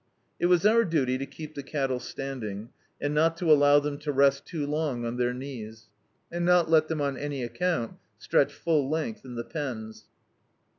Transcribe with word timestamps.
It 0.39 0.47
was 0.47 0.65
our 0.65 0.83
duty 0.83 1.19
to 1.19 1.27
keep 1.27 1.53
the 1.53 1.61
cattle 1.61 1.99
standing, 1.99 2.69
and 2.99 3.13
not 3.13 3.37
to 3.37 3.51
allow 3.53 3.77
them 3.79 3.99
to 3.99 4.11
rest 4.11 4.47
too 4.47 4.65
long 4.65 5.05
on 5.05 5.17
their 5.17 5.31
knees; 5.31 5.89
and 6.31 6.43
not 6.43 6.67
let 6.71 6.87
them, 6.87 7.01
on 7.01 7.17
any 7.17 7.43
acount, 7.43 7.99
stretch 8.17 8.51
full 8.51 8.89
length 8.89 9.23
in 9.23 9.35
the 9.35 9.43
pens. 9.45 10.05